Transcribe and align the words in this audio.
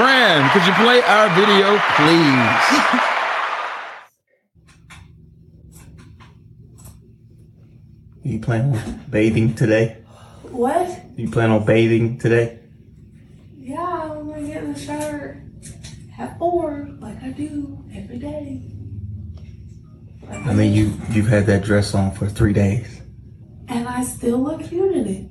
Fran, 0.00 0.48
could 0.52 0.66
you 0.66 0.72
play 0.82 1.02
our 1.02 1.28
video, 1.38 1.78
please? 1.98 2.60
You 8.22 8.40
plan 8.40 8.74
on 8.74 9.04
bathing 9.10 9.54
today? 9.54 9.98
What? 10.44 10.88
You 11.16 11.30
plan 11.30 11.50
on 11.50 11.66
bathing 11.66 12.16
today? 12.18 12.60
Yeah, 13.58 13.76
I'm 13.78 14.26
gonna 14.26 14.46
get 14.46 14.64
in 14.64 14.72
the 14.72 14.78
shower 14.78 15.42
at 16.18 16.38
four, 16.38 16.88
like 16.98 17.22
I 17.22 17.32
do 17.32 17.84
every 17.94 18.16
day. 18.16 18.62
I 20.30 20.54
mean, 20.54 20.72
you 20.72 20.94
you've 21.10 21.28
had 21.28 21.44
that 21.44 21.62
dress 21.62 21.94
on 21.94 22.12
for 22.12 22.26
three 22.26 22.54
days. 22.54 23.02
And 23.68 23.86
I 23.86 24.02
still 24.04 24.38
look 24.38 24.64
cute 24.64 24.96
in 24.96 25.06
it. 25.06 25.30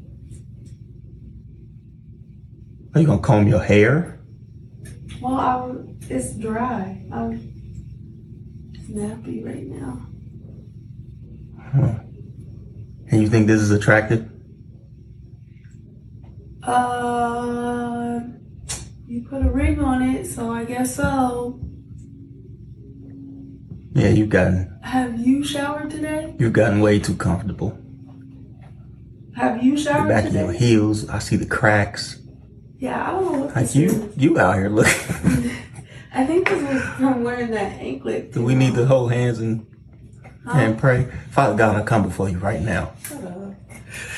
Are 2.94 3.02
you 3.02 3.08
gonna 3.08 3.20
comb 3.20 3.48
your 3.48 3.64
hair? 3.64 4.19
Well, 5.22 5.34
I, 5.36 5.54
w- 5.68 5.96
it's 6.10 6.34
dry. 6.36 7.04
I'm 7.12 7.40
nappy 8.90 9.46
right 9.46 9.66
now. 9.68 10.08
Huh. 11.62 12.00
And 13.12 13.24
you 13.24 13.28
think 13.28 13.48
this 13.48 13.60
is 13.60 13.72
attractive? 13.72 14.30
Uh, 16.62 18.20
you 19.08 19.24
put 19.28 19.44
a 19.44 19.50
ring 19.50 19.80
on 19.80 20.04
it, 20.04 20.28
so 20.28 20.52
I 20.52 20.64
guess 20.66 20.96
so. 20.96 21.60
Yeah, 23.94 24.10
you've 24.10 24.30
gotten 24.30 24.78
Have 24.84 25.20
you 25.20 25.44
showered 25.44 25.90
today? 25.90 26.36
you've 26.38 26.54
gotten 26.54 26.82
way 26.82 27.00
too 27.00 27.16
comfortable. 27.16 27.76
Have 29.36 29.64
you 29.64 29.76
showered 29.76 30.06
The 30.06 30.10
back 30.14 30.26
of 30.28 30.34
your 30.36 30.52
heels, 30.52 31.10
I 31.10 31.18
see 31.18 31.36
the 31.36 31.48
cracks. 31.48 32.22
Yeah, 32.80 33.08
I 33.08 33.12
don't 33.12 33.26
know 33.34 33.40
what 33.46 33.56
Like 33.56 33.76
you, 33.76 33.86
is. 33.90 34.18
you 34.18 34.40
out 34.40 34.56
here 34.56 34.70
looking. 34.70 34.94
I 36.14 36.26
think 36.26 36.48
this 36.50 36.62
was 36.74 36.82
from 36.96 37.24
wearing 37.24 37.52
that 37.52 37.74
anklet. 37.80 38.32
Do 38.32 38.44
we 38.44 38.56
need 38.56 38.74
to 38.76 38.86
hold 38.86 39.12
hands 39.12 39.40
and 39.40 39.66
and 40.46 40.78
pray? 40.80 41.12
Father 41.32 41.56
God, 41.56 41.76
I 41.76 41.84
come 41.84 42.04
before 42.04 42.30
you 42.30 42.38
right 42.40 42.62
now. 42.62 42.94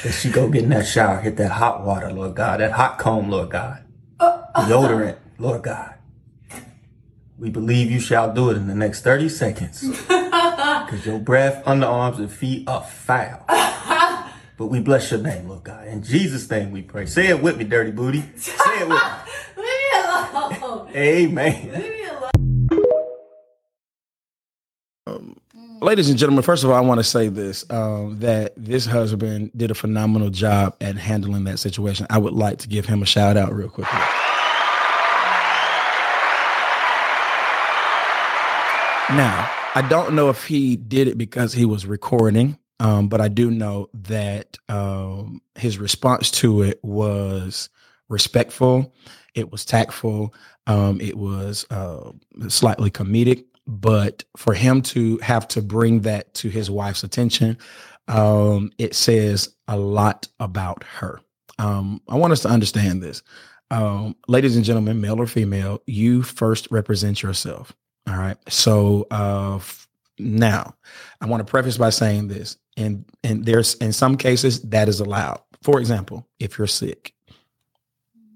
That 0.03 0.23
you 0.23 0.31
go 0.31 0.47
get 0.49 0.63
in 0.63 0.69
that 0.69 0.85
shower, 0.85 1.19
hit 1.19 1.37
that 1.37 1.51
hot 1.51 1.83
water, 1.85 2.11
Lord 2.11 2.35
God, 2.35 2.59
that 2.59 2.71
hot 2.71 2.97
comb, 2.99 3.29
Lord 3.29 3.49
God, 3.49 3.83
uh, 4.19 4.23
uh, 4.25 4.45
uh. 4.55 4.67
deodorant, 4.69 5.17
Lord 5.39 5.63
God. 5.63 5.95
We 7.37 7.49
believe 7.49 7.89
you 7.89 7.99
shall 7.99 8.31
do 8.33 8.51
it 8.51 8.57
in 8.57 8.67
the 8.67 8.75
next 8.75 9.01
30 9.01 9.29
seconds. 9.29 9.83
Because 10.91 11.05
your 11.05 11.19
breath, 11.19 11.63
underarms, 11.65 12.17
and 12.17 12.29
feet 12.31 12.67
are 12.67 12.81
foul. 12.83 13.45
But 14.61 14.67
we 14.67 14.79
bless 14.79 15.09
your 15.09 15.19
name, 15.19 15.49
Lord 15.49 15.63
God. 15.63 15.87
In 15.87 16.03
Jesus' 16.03 16.47
name 16.47 16.69
we 16.69 16.83
pray. 16.83 17.07
Say 17.07 17.29
it 17.29 17.41
with 17.41 17.57
me, 17.57 17.63
dirty 17.63 17.89
booty. 17.89 18.21
Say 18.35 18.53
it 18.79 18.87
with 18.87 19.01
me. 19.01 19.09
Leave 19.57 19.65
me 19.65 20.59
alone. 20.61 20.91
Amen. 20.95 21.71
Leave 21.73 21.89
me 21.89 22.05
alone. 25.07 25.35
Ladies 25.81 26.11
and 26.11 26.19
gentlemen, 26.19 26.43
first 26.43 26.63
of 26.63 26.69
all, 26.69 26.75
I 26.75 26.81
want 26.81 26.99
to 26.99 27.03
say 27.03 27.27
this 27.27 27.65
um, 27.71 28.19
that 28.19 28.53
this 28.55 28.85
husband 28.85 29.49
did 29.57 29.71
a 29.71 29.73
phenomenal 29.73 30.29
job 30.29 30.75
at 30.79 30.95
handling 30.95 31.45
that 31.45 31.57
situation. 31.57 32.05
I 32.11 32.19
would 32.19 32.33
like 32.33 32.59
to 32.59 32.67
give 32.67 32.85
him 32.85 33.01
a 33.01 33.07
shout 33.07 33.37
out 33.37 33.55
real 33.55 33.67
quickly. 33.67 33.97
Now, 39.09 39.49
I 39.73 39.83
don't 39.89 40.13
know 40.13 40.29
if 40.29 40.45
he 40.45 40.75
did 40.75 41.07
it 41.07 41.17
because 41.17 41.51
he 41.53 41.65
was 41.65 41.87
recording, 41.87 42.59
um, 42.81 43.09
but 43.09 43.21
I 43.21 43.27
do 43.27 43.51
know 43.51 43.89
that 43.93 44.57
um, 44.67 45.39
his 45.53 45.77
response 45.77 46.31
to 46.31 46.63
it 46.63 46.83
was 46.83 47.69
respectful, 48.09 48.95
it 49.35 49.51
was 49.51 49.63
tactful, 49.63 50.33
um, 50.65 50.99
it 50.99 51.15
was 51.15 51.67
uh, 51.69 52.11
slightly 52.47 52.89
comedic. 52.89 53.45
But 53.67 54.23
for 54.35 54.55
him 54.55 54.81
to 54.81 55.19
have 55.19 55.47
to 55.49 55.61
bring 55.61 56.01
that 56.01 56.33
to 56.33 56.49
his 56.49 56.71
wife's 56.71 57.03
attention, 57.03 57.59
um, 58.07 58.71
it 58.79 58.95
says 58.95 59.55
a 59.67 59.77
lot 59.77 60.27
about 60.39 60.83
her. 60.83 61.21
Um, 61.59 62.01
I 62.09 62.15
want 62.15 62.33
us 62.33 62.41
to 62.41 62.49
understand 62.49 63.03
this. 63.03 63.21
Um, 63.69 64.15
ladies 64.27 64.55
and 64.55 64.65
gentlemen, 64.65 64.99
male 64.99 65.21
or 65.21 65.27
female, 65.27 65.83
you 65.85 66.23
first 66.23 66.67
represent 66.71 67.21
yourself. 67.21 67.73
All 68.09 68.17
right. 68.17 68.37
So 68.49 69.05
uh, 69.11 69.59
now, 70.21 70.75
I 71.19 71.25
want 71.25 71.45
to 71.45 71.49
preface 71.49 71.77
by 71.77 71.89
saying 71.89 72.27
this, 72.27 72.57
and 72.77 73.05
and 73.23 73.45
there's 73.45 73.75
in 73.75 73.93
some 73.93 74.17
cases 74.17 74.61
that 74.61 74.87
is 74.87 74.99
allowed. 74.99 75.41
For 75.61 75.79
example, 75.79 76.27
if 76.39 76.57
you're 76.57 76.67
sick, 76.67 77.13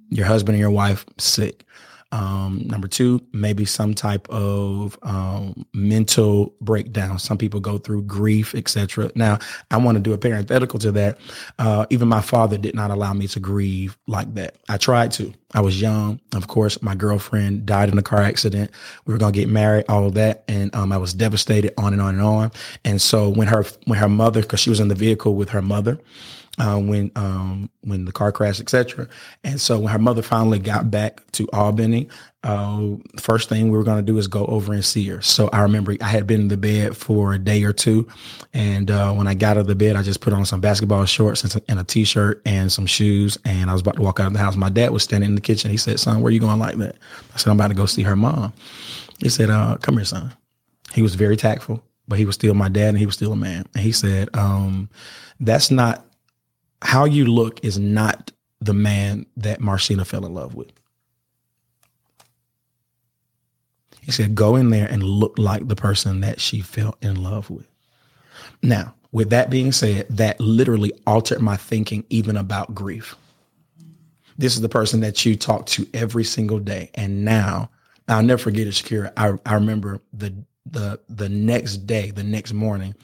your 0.10 0.26
husband 0.26 0.56
and 0.56 0.62
your 0.62 0.72
wife 0.72 1.06
sick. 1.18 1.64
Um, 2.12 2.62
number 2.68 2.88
two, 2.88 3.20
maybe 3.34 3.66
some 3.66 3.94
type 3.94 4.26
of 4.30 4.98
um, 5.02 5.66
mental 5.74 6.54
breakdown. 6.62 7.20
Some 7.20 7.38
people 7.38 7.60
go 7.60 7.78
through 7.78 8.04
grief, 8.04 8.56
etc. 8.56 9.12
Now, 9.16 9.40
I 9.70 9.78
want 9.78 9.98
to 9.98 10.02
do 10.02 10.14
a 10.14 10.18
parenthetical 10.18 10.80
to 10.80 10.92
that. 10.94 11.18
Uh, 11.60 11.86
even 11.90 12.08
my 12.08 12.22
father 12.22 12.58
did 12.58 12.74
not 12.74 12.90
allow 12.90 13.12
me 13.14 13.28
to 13.30 13.40
grieve 13.42 13.98
like 14.08 14.34
that. 14.36 14.56
I 14.70 14.78
tried 14.78 15.12
to. 15.14 15.34
I 15.56 15.62
was 15.62 15.82
young. 15.82 16.20
Of 16.34 16.48
course, 16.48 16.82
my 16.82 16.96
girlfriend 16.96 17.66
died 17.66 17.90
in 17.90 17.98
a 17.98 18.04
car 18.04 18.22
accident. 18.22 18.72
We 19.06 19.14
were 19.14 19.18
gonna 19.18 19.32
get 19.32 19.48
married, 19.48 19.86
all 19.88 20.06
of 20.06 20.14
that, 20.16 20.44
and 20.48 20.76
um, 20.76 20.92
I 20.92 20.98
was 20.98 21.14
devastated. 21.14 21.74
On 21.78 21.94
and 21.94 22.02
on 22.02 22.16
and 22.16 22.24
on. 22.24 22.52
And 22.84 23.02
so 23.02 23.30
when 23.30 23.48
her 23.48 23.64
when 23.86 23.98
her 23.98 24.10
mother, 24.10 24.42
because 24.42 24.60
she 24.60 24.70
was 24.70 24.80
in 24.80 24.90
the 24.90 24.96
vehicle 24.96 25.36
with 25.36 25.50
her 25.50 25.62
mother, 25.62 25.98
uh, 26.58 26.78
when 26.78 27.12
um, 27.16 27.70
when 27.82 28.06
the 28.06 28.12
car 28.12 28.32
crashed, 28.32 28.60
etc. 28.60 29.08
And 29.44 29.60
so 29.60 29.80
when 29.80 29.92
her 29.92 30.00
mother 30.00 30.22
finally 30.22 30.60
got 30.60 30.92
back 30.92 31.22
to 31.34 31.48
Albany, 31.54 32.10
uh, 32.46 32.96
first 33.20 33.50
thing 33.50 33.72
we 33.72 33.78
were 33.78 33.84
going 33.84 33.98
to 33.98 34.12
do 34.12 34.18
is 34.18 34.28
go 34.28 34.46
over 34.46 34.72
and 34.72 34.86
see 34.86 35.06
her. 35.10 35.22
So 35.22 35.50
I 35.52 35.62
remember 35.62 35.96
I 36.00 36.08
had 36.08 36.28
been 36.28 36.42
in 36.42 36.48
the 36.48 36.58
bed 36.58 36.96
for 36.96 37.34
a 37.34 37.40
day 37.40 37.64
or 37.64 37.74
two, 37.74 38.08
and 38.54 38.90
uh, 38.92 39.12
when 39.14 39.28
I 39.28 39.34
got 39.34 39.58
out 39.58 39.62
of 39.62 39.68
the 39.68 39.76
bed, 39.76 39.96
I 39.96 40.04
just 40.04 40.22
put 40.22 40.32
on 40.32 40.46
some 40.46 40.62
basketball 40.62 41.04
shorts 41.06 41.44
and, 41.44 41.80
a 41.80 41.84
t-shirt 41.84 42.42
and 42.46 42.72
some 42.72 42.86
shoes, 42.86 43.38
and 43.44 43.70
I 43.70 43.74
was 43.74 43.82
about 43.82 43.96
to 43.96 44.02
walk 44.02 44.20
out 44.20 44.28
of 44.28 44.34
the 44.34 44.40
house. 44.40 44.56
My 44.56 44.70
dad 44.70 44.92
was 44.92 45.04
standing 45.04 45.30
in 45.30 45.36
the 45.36 45.42
kitchen. 45.42 45.72
He 45.72 45.78
said, 45.78 46.00
"Son, 46.00 46.22
where 46.22 46.32
you 46.32 46.40
going 46.40 46.60
like 46.60 46.78
that?" 46.78 46.96
I 47.34 47.38
said, 47.38 47.50
"I'm 47.50 47.58
about 47.58 47.70
to 47.70 47.74
go 47.74 47.86
see 47.86 48.04
her 48.04 48.16
mom." 48.16 48.54
He 49.20 49.30
said, 49.30 49.50
uh, 49.50 49.78
"Come 49.82 49.96
here, 49.96 50.06
son." 50.06 50.34
He 50.94 51.02
was 51.02 51.16
very 51.16 51.36
tactful, 51.36 51.84
but 52.08 52.20
he 52.20 52.26
was 52.26 52.36
still 52.36 52.54
my 52.54 52.70
dad, 52.70 52.90
and 52.90 53.00
he 53.00 53.06
was 53.06 53.16
still 53.16 53.34
a 53.34 53.36
man. 53.36 53.66
And 53.74 53.84
he 53.84 53.92
said, 53.92 54.30
um, 54.34 54.90
"That's 55.40 55.72
not." 55.72 56.06
how 56.82 57.06
you 57.06 57.26
look 57.26 57.64
is 57.64 57.80
not 57.80 58.32
the 58.62 58.74
man 58.74 59.26
that 59.38 59.60
Marcina 59.60 60.06
fell 60.06 60.26
in 60.26 60.34
love 60.34 60.56
with. 60.56 60.72
He 64.06 64.12
said, 64.12 64.36
go 64.36 64.56
in 64.56 64.70
there 64.70 64.88
and 64.88 65.04
look 65.04 65.38
like 65.40 65.68
the 65.68 65.76
person 65.76 66.22
that 66.22 66.40
she 66.40 66.62
fell 66.62 66.96
in 67.02 67.24
love 67.24 67.50
with. 67.50 67.68
Now, 68.62 68.94
with 69.12 69.32
that 69.32 69.50
being 69.50 69.72
said, 69.72 70.06
that 70.10 70.40
literally 70.40 70.94
altered 71.08 71.42
my 71.42 71.58
thinking 71.58 72.06
even 72.10 72.38
about 72.38 72.76
grief. 72.76 73.16
This 74.38 74.56
is 74.56 74.62
the 74.62 74.70
person 74.70 75.00
that 75.00 75.26
you 75.26 75.36
talk 75.36 75.66
to 75.68 75.88
every 75.94 76.24
single 76.24 76.60
day. 76.60 76.92
And 76.94 77.26
now, 77.26 77.70
I'll 78.08 78.22
never 78.22 78.42
forget 78.42 78.68
it, 78.68 78.72
Shakira. 78.72 79.12
I, 79.18 79.34
I 79.50 79.56
remember 79.56 80.02
the 80.14 80.34
the 80.68 81.00
the 81.10 81.30
next 81.30 81.78
day, 81.88 82.12
the 82.12 82.24
next 82.24 82.54
morning, 82.54 82.96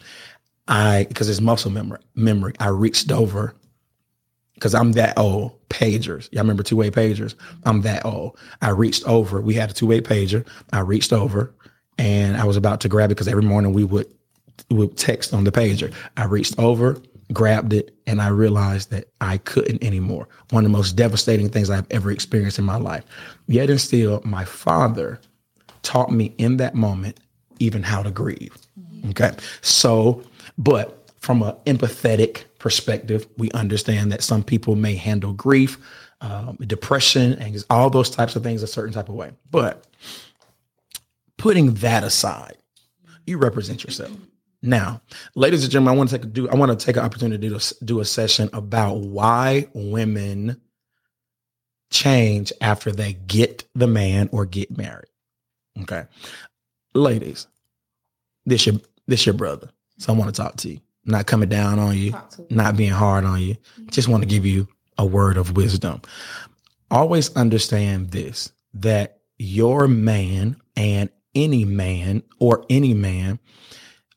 I 0.67 1.05
because 1.07 1.29
it's 1.29 1.41
muscle 1.41 1.71
memory 1.71 1.99
memory, 2.15 2.53
I 2.59 2.67
reached 2.67 3.11
over 3.11 3.55
because 4.61 4.75
I'm 4.75 4.91
that 4.91 5.17
old. 5.17 5.57
Pagers. 5.69 6.31
Y'all 6.31 6.43
remember 6.43 6.61
two 6.61 6.75
way 6.75 6.91
pagers? 6.91 7.33
I'm 7.63 7.81
that 7.81 8.05
old. 8.05 8.37
I 8.61 8.69
reached 8.69 9.03
over. 9.05 9.41
We 9.41 9.55
had 9.55 9.71
a 9.71 9.73
two 9.73 9.87
way 9.87 10.01
pager. 10.01 10.47
I 10.71 10.81
reached 10.81 11.11
over 11.11 11.51
and 11.97 12.37
I 12.37 12.43
was 12.43 12.57
about 12.57 12.79
to 12.81 12.89
grab 12.89 13.09
it 13.09 13.15
because 13.15 13.27
every 13.27 13.43
morning 13.43 13.73
we 13.73 13.83
would 13.83 14.05
would 14.69 14.97
text 14.97 15.33
on 15.33 15.45
the 15.45 15.51
pager. 15.51 15.91
I 16.17 16.25
reached 16.25 16.59
over, 16.59 17.01
grabbed 17.33 17.73
it, 17.73 17.95
and 18.05 18.21
I 18.21 18.27
realized 18.27 18.91
that 18.91 19.05
I 19.19 19.37
couldn't 19.37 19.83
anymore. 19.83 20.27
One 20.51 20.63
of 20.63 20.71
the 20.71 20.77
most 20.77 20.95
devastating 20.95 21.49
things 21.49 21.71
I've 21.71 21.87
ever 21.89 22.11
experienced 22.11 22.59
in 22.59 22.65
my 22.65 22.77
life. 22.77 23.03
Yet 23.47 23.71
and 23.71 23.81
still, 23.81 24.21
my 24.23 24.45
father 24.45 25.19
taught 25.81 26.11
me 26.11 26.35
in 26.37 26.57
that 26.57 26.75
moment 26.75 27.19
even 27.57 27.81
how 27.81 28.03
to 28.03 28.11
grieve. 28.11 28.55
Okay. 29.09 29.31
So, 29.61 30.21
but 30.57 31.09
from 31.19 31.41
an 31.41 31.55
empathetic 31.65 32.43
perspective, 32.61 33.27
we 33.37 33.49
understand 33.51 34.11
that 34.11 34.21
some 34.21 34.43
people 34.43 34.75
may 34.75 34.93
handle 34.95 35.33
grief, 35.33 35.79
um, 36.21 36.55
depression, 36.67 37.33
and 37.33 37.65
all 37.71 37.89
those 37.89 38.11
types 38.11 38.35
of 38.35 38.43
things 38.43 38.61
a 38.61 38.67
certain 38.67 38.93
type 38.93 39.09
of 39.09 39.15
way. 39.15 39.31
But 39.49 39.87
putting 41.37 41.73
that 41.75 42.03
aside, 42.03 42.57
you 43.25 43.39
represent 43.39 43.83
yourself. 43.83 44.11
Now, 44.61 45.01
ladies 45.33 45.63
and 45.63 45.71
gentlemen, 45.71 45.95
I 45.95 45.97
want 45.97 46.11
to 46.11 46.17
take 46.19 46.25
a 46.25 46.27
do. 46.27 46.49
I 46.49 46.55
want 46.55 46.79
to 46.79 46.85
take 46.85 46.97
an 46.97 47.03
opportunity 47.03 47.49
to 47.49 47.75
do 47.83 47.99
a 47.99 48.05
session 48.05 48.47
about 48.53 48.99
why 48.99 49.67
women 49.73 50.61
change 51.89 52.53
after 52.61 52.91
they 52.91 53.13
get 53.13 53.67
the 53.73 53.87
man 53.87 54.29
or 54.31 54.45
get 54.45 54.77
married. 54.77 55.09
Okay, 55.81 56.03
ladies, 56.93 57.47
this 58.45 58.67
your 58.67 58.75
this 59.07 59.25
your 59.25 59.33
brother, 59.33 59.71
so 59.97 60.13
I 60.13 60.15
want 60.15 60.33
to 60.33 60.39
talk 60.39 60.57
to 60.57 60.69
you. 60.69 60.79
Not 61.05 61.25
coming 61.25 61.49
down 61.49 61.79
on 61.79 61.97
you, 61.97 62.13
not 62.49 62.77
being 62.77 62.91
hard 62.91 63.25
on 63.25 63.41
you. 63.41 63.57
Just 63.89 64.07
want 64.07 64.23
to 64.23 64.29
give 64.29 64.45
you 64.45 64.67
a 64.97 65.05
word 65.05 65.37
of 65.37 65.55
wisdom. 65.55 66.01
Always 66.91 67.35
understand 67.35 68.11
this: 68.11 68.51
that 68.75 69.19
your 69.37 69.87
man 69.87 70.61
and 70.75 71.09
any 71.33 71.65
man 71.65 72.23
or 72.39 72.65
any 72.69 72.93
man, 72.93 73.39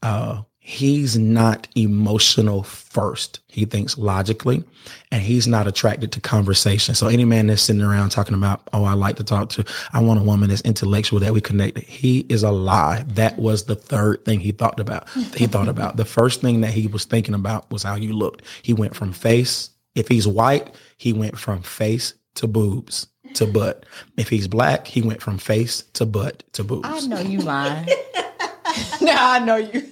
uh, 0.03 0.43
he's 0.67 1.19
not 1.19 1.69
emotional 1.75 2.63
first. 2.63 3.41
He 3.49 3.67
thinks 3.67 3.99
logically 3.99 4.65
and 5.13 5.21
he's 5.21 5.47
not 5.47 5.67
attracted 5.67 6.11
to 6.13 6.23
conversation. 6.23 6.95
So 6.95 7.07
any 7.07 7.27
man 7.27 7.49
that's 7.49 7.61
sitting 7.61 7.83
around 7.83 8.09
talking 8.09 8.35
about, 8.35 8.67
oh, 8.73 8.85
I 8.85 8.95
like 8.95 9.17
to 9.17 9.25
talk 9.25 9.51
to, 9.51 9.65
I 9.93 10.01
want 10.01 10.21
a 10.21 10.23
woman 10.23 10.49
that's 10.49 10.63
intellectual 10.63 11.21
that 11.21 11.35
we 11.35 11.43
connect. 11.43 11.81
He 11.81 12.21
is 12.31 12.43
a 12.43 12.51
lie. 12.51 13.05
That 13.09 13.39
was 13.39 13.65
the 13.65 13.77
third 13.77 14.25
thing 14.25 14.41
he 14.41 14.53
thought 14.53 14.81
about. 14.81 15.07
He 15.37 15.47
thought 15.47 15.69
about 15.69 15.99
the 15.99 16.07
first 16.07 16.41
thing 16.41 16.63
that 16.63 16.73
he 16.73 16.87
was 16.87 17.05
thinking 17.05 17.35
about 17.35 17.71
was 17.71 17.83
how 17.83 17.97
you 17.97 18.15
looked. 18.15 18.41
He 18.63 18.73
went 18.73 18.97
from 18.97 19.13
face. 19.13 19.69
If 19.95 20.09
he's 20.09 20.27
white, 20.27 20.75
he 20.97 21.13
went 21.13 21.39
from 21.39 21.61
face 21.61 22.15
to 22.37 22.47
boobs 22.47 23.07
to 23.35 23.47
butt. 23.47 23.85
If 24.17 24.31
he's 24.31 24.49
black, 24.49 24.87
he 24.87 25.03
went 25.03 25.21
from 25.21 25.37
face 25.37 25.83
to 25.93 26.07
butt 26.07 26.43
to 26.55 26.65
boobs. 26.65 26.89
I 26.89 27.01
know 27.07 27.21
you 27.21 27.41
lying. 27.41 27.87
no, 29.03 29.13
I 29.15 29.41
know 29.41 29.57
you. 29.57 29.91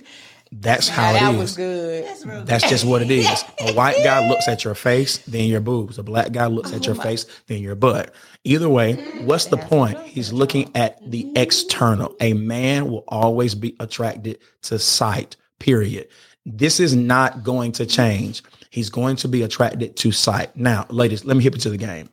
That's 0.54 0.86
how 0.86 1.14
that 1.14 1.34
it 1.34 1.38
was 1.38 1.56
is. 1.58 2.24
good. 2.24 2.46
That's 2.46 2.68
just 2.68 2.84
what 2.84 3.00
it 3.00 3.10
is. 3.10 3.26
A 3.60 3.72
white 3.72 3.96
guy 4.04 4.28
looks 4.28 4.48
at 4.48 4.64
your 4.64 4.74
face, 4.74 5.16
then 5.26 5.48
your 5.48 5.62
boobs. 5.62 5.98
A 5.98 6.02
black 6.02 6.30
guy 6.32 6.46
looks 6.46 6.74
at 6.74 6.84
your 6.84 6.94
face, 6.94 7.24
then 7.46 7.62
your 7.62 7.74
butt. 7.74 8.14
Either 8.44 8.68
way, 8.68 8.94
what's 9.24 9.46
the 9.46 9.56
point? 9.56 9.98
He's 10.02 10.30
looking 10.30 10.70
at 10.76 10.98
the 11.10 11.26
external. 11.36 12.14
A 12.20 12.34
man 12.34 12.90
will 12.90 13.04
always 13.08 13.54
be 13.54 13.74
attracted 13.80 14.40
to 14.62 14.78
sight, 14.78 15.36
period. 15.58 16.08
This 16.44 16.80
is 16.80 16.94
not 16.94 17.42
going 17.42 17.72
to 17.72 17.86
change. 17.86 18.42
He's 18.68 18.90
going 18.90 19.16
to 19.16 19.28
be 19.28 19.42
attracted 19.42 19.96
to 19.96 20.12
sight. 20.12 20.54
Now, 20.54 20.86
ladies, 20.90 21.24
let 21.24 21.36
me 21.36 21.42
hip 21.42 21.54
it 21.54 21.60
to 21.62 21.70
the 21.70 21.78
game. 21.78 22.10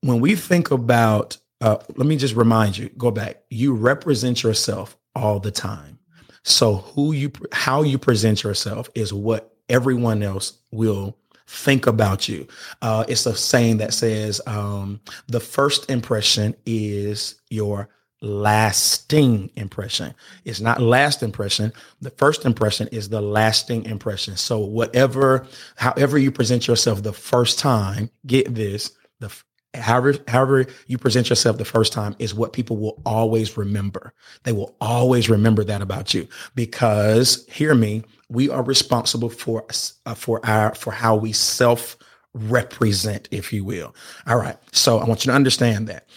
When 0.00 0.20
we 0.20 0.34
think 0.34 0.72
about, 0.72 1.36
uh, 1.60 1.76
let 1.96 2.08
me 2.08 2.16
just 2.16 2.34
remind 2.34 2.76
you, 2.76 2.88
go 2.98 3.12
back. 3.12 3.42
You 3.50 3.74
represent 3.74 4.42
yourself 4.42 4.96
all 5.14 5.38
the 5.38 5.52
time. 5.52 5.97
So 6.42 6.76
who 6.76 7.12
you 7.12 7.32
how 7.52 7.82
you 7.82 7.98
present 7.98 8.42
yourself 8.42 8.88
is 8.94 9.12
what 9.12 9.54
everyone 9.68 10.22
else 10.22 10.58
will 10.70 11.16
think 11.46 11.86
about 11.86 12.28
you. 12.28 12.46
Uh, 12.82 13.04
it's 13.08 13.26
a 13.26 13.34
saying 13.34 13.78
that 13.78 13.94
says 13.94 14.40
um, 14.46 15.00
the 15.28 15.40
first 15.40 15.90
impression 15.90 16.54
is 16.66 17.36
your 17.48 17.88
lasting 18.20 19.50
impression. 19.56 20.14
It's 20.44 20.60
not 20.60 20.80
last 20.80 21.22
impression. 21.22 21.72
The 22.00 22.10
first 22.10 22.44
impression 22.44 22.88
is 22.88 23.08
the 23.08 23.20
lasting 23.20 23.84
impression. 23.84 24.36
So 24.36 24.58
whatever, 24.58 25.46
however 25.76 26.18
you 26.18 26.32
present 26.32 26.66
yourself 26.66 27.02
the 27.02 27.12
first 27.12 27.58
time, 27.58 28.10
get 28.26 28.54
this, 28.54 28.92
the 29.20 29.32
however 29.74 30.14
however 30.28 30.66
you 30.86 30.98
present 30.98 31.28
yourself 31.28 31.58
the 31.58 31.64
first 31.64 31.92
time 31.92 32.16
is 32.18 32.34
what 32.34 32.52
people 32.52 32.76
will 32.76 33.00
always 33.04 33.56
remember. 33.56 34.12
They 34.44 34.52
will 34.52 34.74
always 34.80 35.28
remember 35.28 35.64
that 35.64 35.82
about 35.82 36.14
you 36.14 36.26
because 36.54 37.44
hear 37.48 37.74
me 37.74 38.04
we 38.28 38.48
are 38.48 38.62
responsible 38.62 39.30
for 39.30 39.66
uh, 40.06 40.14
for 40.14 40.44
our 40.44 40.74
for 40.74 40.92
how 40.92 41.16
we 41.16 41.32
self 41.32 41.96
represent 42.34 43.28
if 43.30 43.52
you 43.52 43.64
will. 43.64 43.94
All 44.26 44.36
right. 44.38 44.56
So 44.72 44.98
i 44.98 45.04
want 45.04 45.24
you 45.24 45.32
to 45.32 45.36
understand 45.36 45.88
that. 45.88 46.08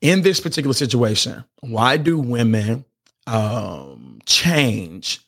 In 0.00 0.22
this 0.22 0.40
particular 0.40 0.74
situation 0.74 1.44
why 1.60 1.96
do 1.96 2.18
women 2.18 2.84
um 3.26 4.20
change 4.24 5.20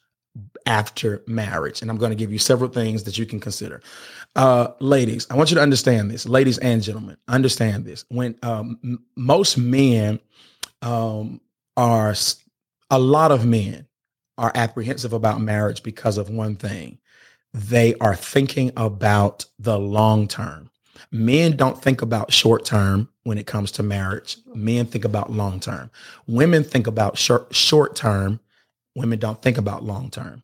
after 0.67 1.23
marriage? 1.27 1.83
And 1.83 1.91
i'm 1.91 1.99
going 1.99 2.11
to 2.11 2.17
give 2.17 2.33
you 2.33 2.39
several 2.39 2.71
things 2.71 3.05
that 3.05 3.19
you 3.19 3.27
can 3.27 3.41
consider 3.41 3.83
uh, 4.37 4.69
ladies, 4.81 5.27
I 5.31 5.37
want 5.37 5.51
you 5.51 5.57
to 5.57 5.63
understand 5.63 6.11
this, 6.11 6.27
ladies 6.27 6.59
and 6.59 6.83
gentlemen, 6.83 7.17
understand 7.29 7.85
this. 7.85 8.05
When 8.09 8.37
um, 8.43 8.79
m- 8.83 9.05
most 9.17 9.59
men 9.59 10.21
um, 10.81 11.41
are, 11.77 12.15
a 12.91 12.99
lot 12.99 13.31
of 13.33 13.45
men 13.45 13.87
are 14.39 14.53
apprehensive 14.55 15.13
about 15.13 15.41
marriage 15.41 15.83
because 15.83 16.19
of 16.19 16.31
one 16.31 16.57
thing 16.57 16.99
they 17.55 17.95
are 17.97 18.17
thinking 18.17 18.73
about 18.77 19.45
the 19.59 19.79
long 19.79 20.27
term. 20.27 20.71
Men 21.11 21.57
don't 21.57 21.81
think 21.81 22.01
about 22.01 22.33
short 22.33 22.65
term 22.65 23.09
when 23.25 23.37
it 23.37 23.47
comes 23.47 23.71
to 23.73 23.83
marriage. 23.83 24.39
Men 24.55 24.87
think 24.87 25.05
about 25.05 25.31
long 25.31 25.61
term. 25.61 25.91
Women 26.27 26.65
think 26.65 26.87
about 26.87 27.19
short 27.19 27.55
short 27.55 27.95
term. 27.95 28.41
Women 28.97 29.19
don't 29.19 29.41
think 29.43 29.59
about 29.59 29.85
long 29.85 30.11
term. 30.11 30.43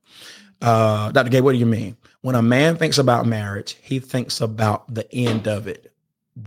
Uh, 0.60 1.10
Dr. 1.12 1.30
Gabe, 1.30 1.44
what 1.44 1.52
do 1.52 1.58
you 1.58 1.66
mean? 1.66 1.96
When 2.20 2.34
a 2.34 2.42
man 2.42 2.76
thinks 2.76 2.98
about 2.98 3.26
marriage, 3.26 3.76
he 3.80 4.00
thinks 4.00 4.40
about 4.40 4.92
the 4.92 5.10
end 5.12 5.46
of 5.46 5.66
it. 5.66 5.92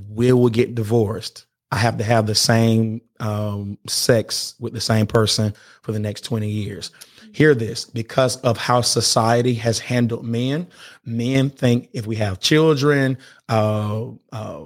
We 0.10 0.32
will 0.34 0.50
get 0.50 0.76
divorced. 0.76 1.46
I 1.72 1.78
have 1.78 1.98
to 1.98 2.04
have 2.04 2.28
the 2.28 2.36
same 2.36 3.02
um, 3.20 3.78
sex 3.88 4.56
with 4.60 4.74
the 4.74 4.82
same 4.82 5.08
person 5.08 5.54
for 5.84 5.94
the 5.94 6.00
next 6.00 6.22
20 6.26 6.50
years. 6.50 6.92
Hear 7.34 7.56
this 7.56 7.86
because 7.86 8.36
of 8.38 8.58
how 8.58 8.82
society 8.82 9.54
has 9.56 9.80
handled 9.80 10.26
men. 10.26 10.68
Men 11.06 11.50
think 11.50 11.90
if 11.94 12.06
we 12.06 12.18
have 12.18 12.42
children, 12.42 13.18
uh, 13.48 14.08
uh, 14.34 14.64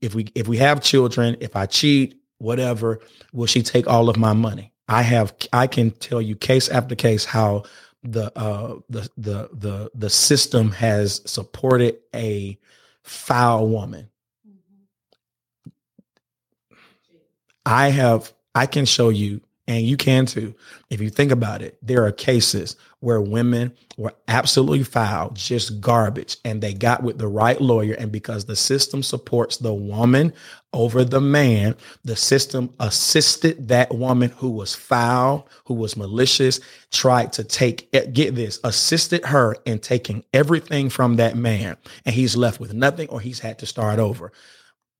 if 0.00 0.14
we 0.14 0.28
if 0.34 0.48
we 0.48 0.56
have 0.56 0.82
children, 0.82 1.36
if 1.40 1.56
I 1.56 1.66
cheat, 1.66 2.18
whatever, 2.38 3.00
will 3.34 3.46
she 3.46 3.62
take 3.62 3.86
all 3.86 4.08
of 4.08 4.16
my 4.16 4.32
money? 4.32 4.72
I 4.88 5.02
have 5.02 5.34
I 5.52 5.66
can 5.66 5.90
tell 5.90 6.22
you 6.22 6.36
case 6.36 6.70
after 6.70 6.94
case 6.94 7.26
how 7.26 7.64
the 8.02 8.36
uh 8.38 8.78
the 8.88 9.08
the 9.16 9.50
the 9.52 9.90
the 9.94 10.10
system 10.10 10.72
has 10.72 11.22
supported 11.26 11.98
a 12.14 12.58
foul 13.02 13.68
woman. 13.68 14.08
I 17.66 17.88
have 17.90 18.32
I 18.54 18.66
can 18.66 18.84
show 18.84 19.10
you 19.10 19.42
and 19.70 19.86
you 19.86 19.96
can 19.96 20.26
too. 20.26 20.52
If 20.90 21.00
you 21.00 21.10
think 21.10 21.30
about 21.30 21.62
it, 21.62 21.78
there 21.80 22.04
are 22.04 22.10
cases 22.10 22.74
where 22.98 23.20
women 23.20 23.72
were 23.96 24.12
absolutely 24.26 24.82
foul, 24.82 25.30
just 25.30 25.80
garbage, 25.80 26.38
and 26.44 26.60
they 26.60 26.74
got 26.74 27.04
with 27.04 27.18
the 27.18 27.28
right 27.28 27.60
lawyer. 27.60 27.94
And 27.94 28.10
because 28.10 28.44
the 28.44 28.56
system 28.56 29.04
supports 29.04 29.58
the 29.58 29.72
woman 29.72 30.32
over 30.72 31.04
the 31.04 31.20
man, 31.20 31.76
the 32.02 32.16
system 32.16 32.74
assisted 32.80 33.68
that 33.68 33.94
woman 33.94 34.30
who 34.30 34.50
was 34.50 34.74
foul, 34.74 35.46
who 35.66 35.74
was 35.74 35.96
malicious, 35.96 36.58
tried 36.90 37.32
to 37.34 37.44
take, 37.44 37.88
eh, 37.92 38.06
get 38.06 38.34
this, 38.34 38.58
assisted 38.64 39.24
her 39.24 39.54
in 39.66 39.78
taking 39.78 40.24
everything 40.34 40.90
from 40.90 41.14
that 41.16 41.36
man. 41.36 41.76
And 42.04 42.12
he's 42.12 42.36
left 42.36 42.58
with 42.58 42.74
nothing 42.74 43.08
or 43.08 43.20
he's 43.20 43.38
had 43.38 43.60
to 43.60 43.66
start 43.66 44.00
over. 44.00 44.32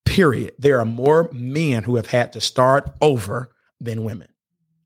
Period. 0.04 0.54
There 0.60 0.78
are 0.78 0.84
more 0.86 1.28
men 1.32 1.82
who 1.82 1.96
have 1.96 2.06
had 2.06 2.32
to 2.34 2.40
start 2.40 2.88
over 3.00 3.50
than 3.80 4.04
women. 4.04 4.28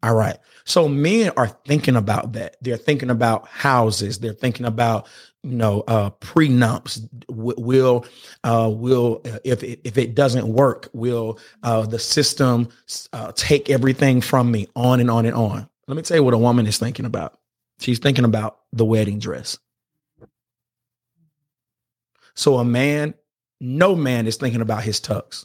All 0.05 0.15
right. 0.15 0.37
So 0.65 0.87
men 0.87 1.32
are 1.39 1.49
thinking 1.49 1.96
about 1.96 2.34
that. 2.34 2.58
They're 2.61 2.77
thinking 2.77 3.08
about 3.08 3.49
houses. 3.49 4.19
They're 4.19 4.34
thinking 4.34 4.67
about 4.67 5.08
you 5.43 5.56
know 5.56 5.82
uh 5.89 6.11
prenups 6.11 7.08
will 7.29 8.05
uh 8.44 8.70
will 8.73 9.23
uh, 9.25 9.39
if 9.44 9.63
it, 9.63 9.81
if 9.84 9.99
it 9.99 10.15
doesn't 10.15 10.46
work 10.46 10.89
will 10.94 11.39
uh 11.63 11.84
the 11.84 11.99
system 11.99 12.69
uh, 13.13 13.31
take 13.32 13.69
everything 13.69 14.23
from 14.23 14.51
me 14.51 14.67
on 14.75 15.01
and 15.01 15.11
on 15.11 15.27
and 15.27 15.34
on 15.34 15.69
let 15.87 15.96
me 15.99 16.03
tell 16.03 16.17
you 16.17 16.25
what 16.25 16.32
a 16.32 16.39
woman 16.39 16.67
is 16.67 16.79
thinking 16.79 17.05
about 17.05 17.39
she's 17.79 17.99
thinking 17.99 18.25
about 18.25 18.61
the 18.73 18.87
wedding 18.87 19.19
dress 19.19 19.58
so 22.34 22.56
a 22.56 22.65
man 22.65 23.13
no 23.61 23.94
man 23.94 24.27
is 24.27 24.37
thinking 24.37 24.63
about 24.63 24.82
his 24.82 24.99
tux 24.99 25.44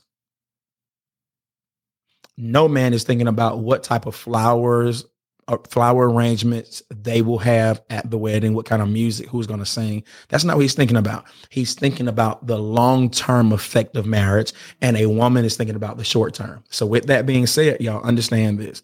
no 2.40 2.68
man 2.70 2.94
is 2.94 3.04
thinking 3.04 3.28
about 3.28 3.60
what 3.60 3.84
type 3.84 4.06
of 4.06 4.16
flowers 4.16 5.06
or 5.50 5.60
uh, 5.60 5.68
flower 5.68 6.10
arrangements 6.10 6.82
they 6.90 7.22
will 7.22 7.40
have 7.40 7.82
at 7.90 8.10
the 8.10 8.18
wedding, 8.18 8.54
what 8.54 8.66
kind 8.66 8.82
of 8.82 8.88
music, 8.88 9.28
who's 9.28 9.48
going 9.48 9.60
to 9.60 9.66
sing. 9.66 10.04
That's 10.30 10.44
not 10.44 10.56
what 10.56 10.62
he's 10.62 10.76
thinking 10.76 10.96
about. 10.96 11.26
He's 11.50 11.74
thinking 11.74 12.08
about 12.08 12.46
the 12.48 12.58
long 12.58 13.10
term 13.10 13.52
effect 13.52 13.96
of 13.98 14.06
marriage, 14.06 14.54
and 14.82 14.96
a 14.96 15.08
woman 15.08 15.44
is 15.44 15.58
thinking 15.58 15.76
about 15.76 15.98
the 15.98 16.04
short 16.04 16.34
term. 16.34 16.64
So, 16.70 16.86
with 16.86 17.08
that 17.08 17.26
being 17.26 17.48
said, 17.48 17.82
y'all 17.82 18.04
understand 18.04 18.60
this. 18.60 18.82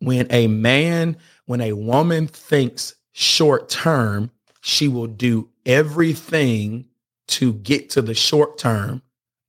When 0.00 0.26
a 0.30 0.46
man, 0.48 1.16
when 1.46 1.60
a 1.60 1.74
woman 1.74 2.26
thinks 2.26 2.94
short 3.12 3.68
term, 3.68 4.30
she 4.60 4.88
will 4.88 5.06
do 5.06 5.48
everything 5.66 6.86
to 7.28 7.52
get 7.52 7.90
to 7.90 8.02
the 8.02 8.14
short 8.14 8.58
term, 8.58 9.02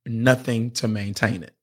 nothing 0.06 0.70
to 0.72 0.88
maintain 0.88 1.42
it. 1.42 1.54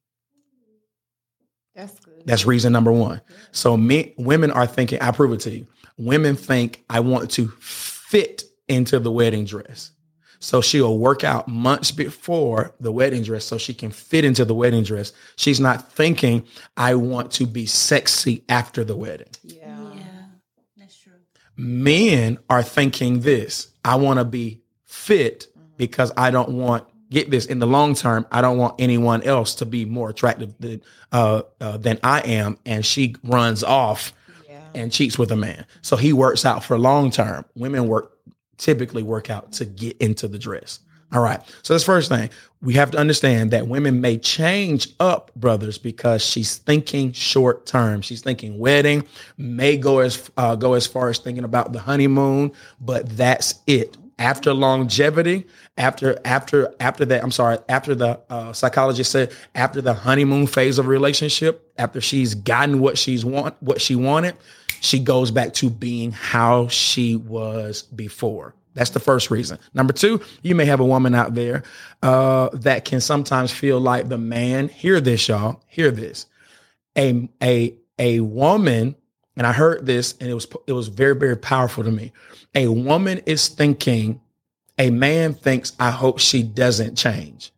That's 2.25 2.45
reason 2.45 2.73
number 2.73 2.91
one. 2.91 3.21
So 3.51 3.77
me, 3.77 4.13
women 4.17 4.51
are 4.51 4.67
thinking, 4.67 4.99
I 5.01 5.11
prove 5.11 5.33
it 5.33 5.39
to 5.41 5.51
you. 5.51 5.67
Women 5.97 6.35
think 6.35 6.83
I 6.89 6.99
want 6.99 7.31
to 7.31 7.47
fit 7.59 8.43
into 8.67 8.99
the 8.99 9.11
wedding 9.11 9.45
dress. 9.45 9.91
So 10.39 10.61
she'll 10.61 10.97
work 10.97 11.23
out 11.23 11.47
months 11.47 11.91
before 11.91 12.75
the 12.79 12.91
wedding 12.91 13.23
dress 13.23 13.45
so 13.45 13.57
she 13.57 13.73
can 13.73 13.89
fit 13.91 14.23
into 14.23 14.45
the 14.45 14.53
wedding 14.53 14.83
dress. 14.83 15.13
She's 15.35 15.59
not 15.59 15.91
thinking 15.91 16.45
I 16.75 16.95
want 16.95 17.31
to 17.33 17.47
be 17.47 17.65
sexy 17.65 18.43
after 18.47 18.83
the 18.83 18.95
wedding. 18.95 19.29
Yeah. 19.43 19.75
Yeah, 19.95 20.03
that's 20.77 20.97
true. 20.99 21.13
Men 21.55 22.37
are 22.49 22.61
thinking 22.61 23.21
this. 23.21 23.69
I 23.83 23.95
want 23.95 24.19
to 24.19 24.25
be 24.25 24.61
fit 24.85 25.47
mm-hmm. 25.57 25.69
because 25.77 26.11
I 26.15 26.29
don't 26.29 26.49
want 26.49 26.85
get 27.09 27.29
this 27.31 27.45
in 27.45 27.59
the 27.59 27.67
long 27.67 27.93
term 27.95 28.25
i 28.31 28.41
don't 28.41 28.57
want 28.57 28.75
anyone 28.79 29.21
else 29.23 29.55
to 29.55 29.65
be 29.65 29.85
more 29.85 30.09
attractive 30.09 30.53
than, 30.59 30.81
uh, 31.11 31.41
uh, 31.61 31.77
than 31.77 31.97
i 32.03 32.19
am 32.21 32.57
and 32.65 32.85
she 32.85 33.15
runs 33.23 33.63
off 33.63 34.13
Yeah. 34.49 34.59
and 34.75 34.91
cheats 34.91 35.17
with 35.17 35.31
a 35.31 35.35
man. 35.35 35.65
So 35.81 35.95
he 35.95 36.13
works 36.13 36.45
out 36.45 36.63
for 36.63 36.77
long 36.77 37.11
term. 37.11 37.45
Women 37.55 37.87
work 37.87 38.11
typically 38.57 39.03
work 39.03 39.29
out 39.29 39.51
to 39.53 39.65
get 39.65 39.97
into 39.99 40.27
the 40.27 40.39
dress. 40.39 40.79
All 41.13 41.21
right. 41.21 41.39
So 41.63 41.73
that's 41.73 41.83
first 41.85 42.09
thing. 42.09 42.29
We 42.61 42.73
have 42.73 42.91
to 42.91 42.97
understand 42.97 43.51
that 43.51 43.67
women 43.67 44.01
may 44.01 44.17
change 44.17 44.89
up 44.99 45.31
brothers 45.35 45.77
because 45.77 46.21
she's 46.25 46.57
thinking 46.57 47.13
short 47.13 47.65
term. 47.65 48.01
She's 48.01 48.21
thinking 48.21 48.57
wedding 48.59 49.05
may 49.37 49.77
go 49.77 49.99
as 49.99 50.29
uh, 50.37 50.55
go 50.55 50.73
as 50.73 50.85
far 50.87 51.07
as 51.09 51.19
thinking 51.19 51.43
about 51.45 51.71
the 51.71 51.79
honeymoon 51.79 52.51
but 52.81 53.07
that's 53.15 53.55
it 53.67 53.95
after 54.19 54.53
longevity 54.53 55.45
after 55.77 56.19
after 56.25 56.73
after 56.79 57.05
that 57.05 57.23
i'm 57.23 57.31
sorry 57.31 57.57
after 57.69 57.93
the 57.93 58.19
uh, 58.29 58.51
psychologist 58.51 59.11
said 59.11 59.31
after 59.55 59.81
the 59.81 59.93
honeymoon 59.93 60.47
phase 60.47 60.79
of 60.79 60.87
relationship 60.87 61.71
after 61.77 62.01
she's 62.01 62.33
gotten 62.33 62.79
what 62.79 62.97
she's 62.97 63.23
want 63.23 63.55
what 63.61 63.79
she 63.79 63.95
wanted 63.95 64.35
she 64.81 64.99
goes 64.99 65.31
back 65.31 65.53
to 65.53 65.69
being 65.69 66.11
how 66.11 66.67
she 66.67 67.15
was 67.15 67.83
before 67.83 68.53
that's 68.77 68.91
the 68.91 68.99
first 68.99 69.31
reason. 69.31 69.57
Number 69.73 69.91
two, 69.91 70.21
you 70.43 70.53
may 70.53 70.65
have 70.65 70.79
a 70.79 70.85
woman 70.85 71.15
out 71.15 71.33
there 71.33 71.63
uh, 72.03 72.49
that 72.53 72.85
can 72.85 73.01
sometimes 73.01 73.51
feel 73.51 73.79
like 73.79 74.07
the 74.07 74.19
man. 74.19 74.67
Hear 74.69 75.01
this, 75.01 75.27
y'all. 75.27 75.63
Hear 75.65 75.89
this. 75.89 76.27
A 76.95 77.27
a 77.41 77.73
a 77.97 78.19
woman, 78.19 78.95
and 79.35 79.47
I 79.47 79.51
heard 79.51 79.87
this, 79.87 80.13
and 80.21 80.29
it 80.29 80.35
was 80.35 80.47
it 80.67 80.73
was 80.73 80.89
very 80.89 81.15
very 81.15 81.35
powerful 81.35 81.83
to 81.83 81.91
me. 81.91 82.13
A 82.57 82.67
woman 82.67 83.21
is 83.27 83.49
thinking. 83.49 84.19
A 84.79 84.89
man 84.89 85.35
thinks, 85.35 85.73
"I 85.79 85.91
hope 85.91 86.17
she 86.17 86.41
doesn't 86.41 86.95
change." 86.95 87.51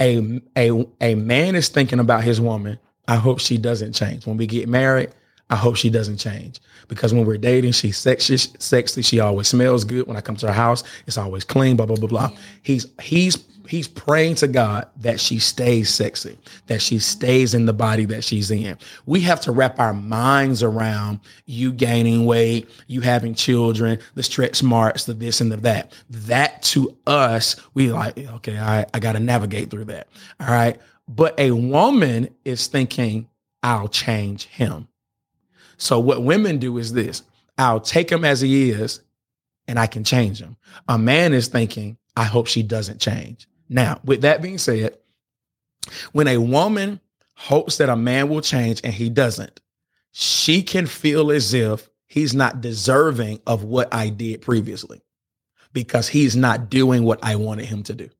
A 0.00 0.40
a 0.56 0.86
a 1.00 1.16
man 1.16 1.56
is 1.56 1.68
thinking 1.68 1.98
about 1.98 2.22
his 2.22 2.40
woman. 2.40 2.78
I 3.08 3.16
hope 3.16 3.40
she 3.40 3.58
doesn't 3.58 3.94
change. 3.94 4.24
When 4.24 4.36
we 4.36 4.46
get 4.46 4.68
married, 4.68 5.10
I 5.50 5.56
hope 5.56 5.74
she 5.74 5.90
doesn't 5.90 6.18
change 6.18 6.60
because 6.86 7.12
when 7.12 7.26
we're 7.26 7.38
dating, 7.38 7.72
she's 7.72 7.98
sexy. 7.98 8.36
Sexy. 8.36 9.02
She 9.02 9.18
always 9.18 9.48
smells 9.48 9.82
good. 9.82 10.06
When 10.06 10.16
I 10.16 10.20
come 10.20 10.36
to 10.36 10.46
her 10.46 10.52
house, 10.52 10.84
it's 11.08 11.18
always 11.18 11.42
clean. 11.42 11.74
Blah 11.76 11.86
blah 11.86 11.96
blah 11.96 12.08
blah. 12.08 12.30
He's 12.62 12.86
he's 13.02 13.36
he's 13.70 13.86
praying 13.86 14.34
to 14.34 14.48
God 14.48 14.88
that 14.96 15.20
she 15.20 15.38
stays 15.38 15.88
sexy, 15.90 16.36
that 16.66 16.82
she 16.82 16.98
stays 16.98 17.54
in 17.54 17.66
the 17.66 17.72
body 17.72 18.04
that 18.06 18.24
she's 18.24 18.50
in. 18.50 18.76
We 19.06 19.20
have 19.20 19.40
to 19.42 19.52
wrap 19.52 19.78
our 19.78 19.94
minds 19.94 20.64
around 20.64 21.20
you 21.46 21.72
gaining 21.72 22.26
weight, 22.26 22.68
you 22.88 23.00
having 23.00 23.32
children, 23.32 24.00
the 24.16 24.24
stretch 24.24 24.60
marks, 24.60 25.04
the 25.04 25.14
this 25.14 25.40
and 25.40 25.52
the 25.52 25.56
that. 25.58 25.92
That 26.10 26.62
to 26.64 26.96
us, 27.06 27.54
we 27.74 27.92
like 27.92 28.18
okay. 28.18 28.58
I 28.58 28.86
I 28.92 28.98
got 28.98 29.12
to 29.12 29.20
navigate 29.20 29.70
through 29.70 29.84
that. 29.84 30.08
All 30.40 30.48
right. 30.48 30.76
But 31.08 31.38
a 31.38 31.52
woman 31.52 32.28
is 32.44 32.66
thinking, 32.66 33.28
I'll 33.62 33.88
change 33.88 34.46
him. 34.46 34.88
So 35.76 36.00
what 36.00 36.24
women 36.24 36.58
do 36.58 36.76
is 36.78 36.92
this: 36.92 37.22
I'll 37.56 37.80
take 37.80 38.10
him 38.10 38.24
as 38.24 38.40
he 38.40 38.70
is, 38.70 39.00
and 39.68 39.78
I 39.78 39.86
can 39.86 40.02
change 40.02 40.40
him. 40.40 40.56
A 40.88 40.98
man 40.98 41.32
is 41.32 41.46
thinking, 41.46 41.98
I 42.16 42.24
hope 42.24 42.48
she 42.48 42.64
doesn't 42.64 43.00
change. 43.00 43.46
Now, 43.70 44.00
with 44.04 44.22
that 44.22 44.42
being 44.42 44.58
said, 44.58 44.98
when 46.12 46.26
a 46.26 46.38
woman 46.38 47.00
hopes 47.36 47.78
that 47.78 47.88
a 47.88 47.96
man 47.96 48.28
will 48.28 48.42
change 48.42 48.80
and 48.84 48.92
he 48.92 49.08
doesn't, 49.08 49.60
she 50.10 50.62
can 50.62 50.86
feel 50.86 51.30
as 51.30 51.54
if 51.54 51.88
he's 52.06 52.34
not 52.34 52.60
deserving 52.60 53.40
of 53.46 53.62
what 53.62 53.94
I 53.94 54.08
did 54.08 54.42
previously 54.42 55.00
because 55.72 56.08
he's 56.08 56.34
not 56.34 56.68
doing 56.68 57.04
what 57.04 57.20
I 57.22 57.36
wanted 57.36 57.66
him 57.66 57.84
to 57.84 57.94
do. 57.94 58.10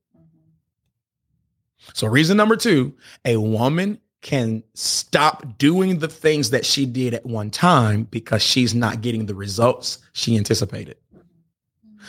So, 1.93 2.07
reason 2.07 2.37
number 2.37 2.55
two 2.55 2.95
a 3.25 3.37
woman 3.37 3.99
can 4.21 4.63
stop 4.75 5.57
doing 5.57 5.99
the 5.99 6.07
things 6.07 6.51
that 6.51 6.65
she 6.65 6.85
did 6.85 7.13
at 7.13 7.25
one 7.25 7.49
time 7.49 8.03
because 8.03 8.41
she's 8.41 8.73
not 8.73 9.01
getting 9.01 9.25
the 9.25 9.35
results 9.35 9.97
she 10.13 10.37
anticipated. 10.37 10.95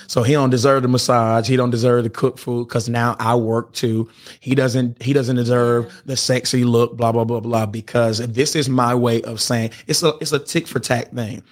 So 0.06 0.22
he 0.22 0.32
don't 0.32 0.50
deserve 0.50 0.82
the 0.82 0.88
massage. 0.88 1.48
He 1.48 1.56
don't 1.56 1.70
deserve 1.70 2.04
the 2.04 2.10
cook 2.10 2.38
food 2.38 2.68
because 2.68 2.88
now 2.88 3.16
I 3.18 3.34
work 3.34 3.72
too. 3.72 4.08
He 4.40 4.54
doesn't. 4.54 5.02
He 5.02 5.12
doesn't 5.12 5.36
deserve 5.36 6.02
the 6.04 6.16
sexy 6.16 6.64
look. 6.64 6.96
Blah 6.96 7.12
blah 7.12 7.24
blah 7.24 7.40
blah. 7.40 7.66
Because 7.66 8.18
this 8.18 8.54
is 8.56 8.68
my 8.68 8.94
way 8.94 9.22
of 9.22 9.40
saying 9.40 9.70
it's 9.86 10.02
a 10.02 10.14
it's 10.20 10.32
a 10.32 10.38
tick 10.38 10.66
for 10.66 10.80
tack 10.80 11.12
thing. 11.12 11.42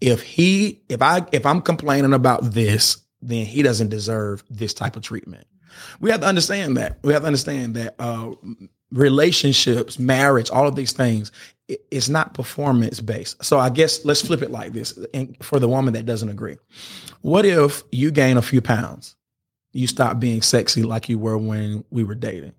If 0.00 0.22
he 0.22 0.80
if 0.88 1.02
I 1.02 1.26
if 1.32 1.44
I'm 1.44 1.60
complaining 1.60 2.12
about 2.12 2.42
this, 2.42 2.98
then 3.20 3.46
he 3.46 3.62
doesn't 3.62 3.88
deserve 3.88 4.44
this 4.48 4.74
type 4.74 4.96
of 4.96 5.02
treatment. 5.02 5.46
We 6.00 6.10
have 6.10 6.20
to 6.20 6.26
understand 6.26 6.76
that. 6.76 6.98
We 7.02 7.12
have 7.12 7.22
to 7.22 7.26
understand 7.28 7.74
that 7.76 7.94
uh, 7.98 8.32
relationships, 8.90 9.98
marriage, 9.98 10.50
all 10.50 10.66
of 10.66 10.76
these 10.76 10.92
things, 10.92 11.30
it's 11.68 12.08
not 12.08 12.34
performance 12.34 13.00
based. 13.00 13.44
So 13.44 13.58
I 13.58 13.68
guess 13.68 14.04
let's 14.04 14.22
flip 14.22 14.42
it 14.42 14.50
like 14.50 14.72
this. 14.72 14.98
And 15.12 15.36
for 15.42 15.60
the 15.60 15.68
woman 15.68 15.92
that 15.94 16.06
doesn't 16.06 16.28
agree, 16.28 16.56
what 17.20 17.44
if 17.44 17.82
you 17.92 18.10
gain 18.10 18.36
a 18.36 18.42
few 18.42 18.60
pounds? 18.60 19.16
You 19.72 19.86
stop 19.86 20.18
being 20.18 20.40
sexy 20.40 20.82
like 20.82 21.08
you 21.08 21.18
were 21.18 21.36
when 21.36 21.84
we 21.90 22.04
were 22.04 22.14
dating. 22.14 22.54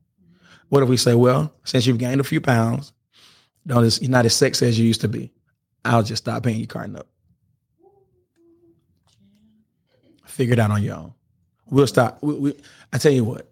What 0.70 0.84
if 0.84 0.90
we 0.90 0.98
say, 0.98 1.16
well, 1.16 1.52
since 1.64 1.88
you've 1.88 1.98
gained 1.98 2.22
a 2.22 2.24
few 2.24 2.40
pounds, 2.40 2.94
don't 3.66 3.84
as, 3.84 4.00
you're 4.00 4.12
not 4.12 4.26
as 4.26 4.36
sexy 4.36 4.68
as 4.68 4.78
you 4.78 4.86
used 4.86 5.02
to 5.02 5.08
be. 5.08 5.32
I'll 5.84 6.04
just 6.04 6.24
stop 6.24 6.44
paying 6.44 6.60
you 6.60 6.68
card 6.68 6.96
up. 6.96 7.08
Figure 10.26 10.54
it 10.54 10.60
out 10.60 10.72
on 10.72 10.84
your 10.84 10.96
own. 10.96 11.14
We'll 11.70 11.88
stop. 11.88 12.22
We, 12.22 12.34
we, 12.36 12.58
I 12.94 13.00
tell 13.00 13.12
you 13.12 13.24
what, 13.24 13.50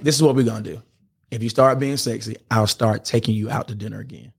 this 0.00 0.16
is 0.16 0.22
what 0.22 0.34
we're 0.34 0.44
gonna 0.44 0.62
do. 0.62 0.82
If 1.30 1.42
you 1.42 1.48
start 1.48 1.78
being 1.78 1.96
sexy, 1.96 2.36
I'll 2.50 2.66
start 2.66 3.04
taking 3.04 3.34
you 3.34 3.50
out 3.50 3.68
to 3.68 3.74
dinner 3.74 4.00
again. 4.00 4.32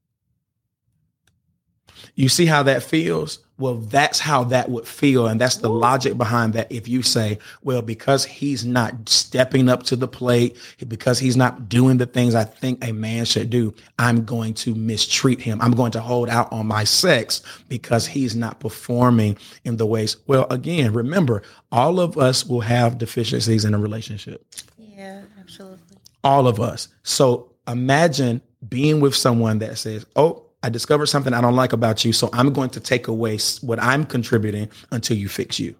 You 2.16 2.30
see 2.30 2.46
how 2.46 2.64
that 2.64 2.84
feels? 2.84 3.40
Well, 3.60 3.76
that's 3.76 4.20
how 4.20 4.44
that 4.46 4.70
would 4.70 4.88
feel. 4.88 5.26
And 5.26 5.42
that's 5.42 5.56
the 5.58 5.70
logic 5.70 6.16
behind 6.16 6.54
that. 6.54 6.72
If 6.72 6.88
you 6.88 7.02
say, 7.02 7.40
well, 7.64 7.82
because 7.82 8.24
he's 8.24 8.64
not 8.64 9.10
stepping 9.10 9.68
up 9.68 9.82
to 9.84 9.96
the 9.96 10.08
plate, 10.08 10.58
because 10.88 11.18
he's 11.18 11.36
not 11.36 11.68
doing 11.68 11.98
the 11.98 12.06
things 12.06 12.36
I 12.36 12.44
think 12.44 12.86
a 12.88 12.92
man 12.92 13.26
should 13.26 13.50
do, 13.50 13.74
I'm 13.98 14.26
going 14.26 14.54
to 14.56 14.76
mistreat 14.76 15.42
him. 15.42 15.60
I'm 15.60 15.72
going 15.72 15.92
to 15.94 16.00
hold 16.02 16.30
out 16.30 16.52
on 16.54 16.68
my 16.68 16.84
sex 16.84 17.42
because 17.68 18.06
he's 18.06 18.36
not 18.36 18.60
performing 18.60 19.38
in 19.64 19.78
the 19.78 19.88
ways. 19.88 20.18
Well, 20.28 20.46
again, 20.52 20.94
remember, 20.94 21.42
all 21.72 22.00
of 22.00 22.16
us 22.16 22.46
will 22.46 22.62
have 22.62 23.00
deficiencies 23.00 23.66
in 23.66 23.74
a 23.74 23.80
relationship 23.80 24.46
Yeah, 24.78 25.24
absolutely. 25.40 25.80
all 26.24 26.48
of 26.48 26.60
us. 26.60 26.90
So 27.02 27.52
imagine 27.68 28.42
being 28.70 29.00
with 29.00 29.16
someone 29.16 29.60
that 29.60 29.78
says, 29.80 30.06
"Oh, 30.16 30.44
I 30.64 30.70
discovered 30.70 31.08
something 31.08 31.34
I 31.34 31.42
don't 31.42 31.56
like 31.56 31.74
about 31.74 32.04
you, 32.04 32.14
so 32.14 32.30
I'm 32.34 32.52
going 32.52 32.70
to 32.72 32.80
take 32.80 33.08
away 33.08 33.38
what 33.62 33.82
I'm 33.82 34.06
contributing 34.06 34.70
until 34.92 35.18
you 35.18 35.30
fix 35.30 35.60
you." 35.60 35.76